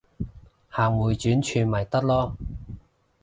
[0.67, 2.33] 行迴旋處咪得囉